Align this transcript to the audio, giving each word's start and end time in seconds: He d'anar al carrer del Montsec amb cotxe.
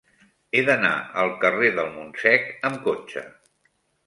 He 0.53 0.61
d'anar 0.69 0.93
al 1.23 1.29
carrer 1.43 1.69
del 1.81 1.93
Montsec 1.99 2.49
amb 2.71 2.81
cotxe. 2.89 3.25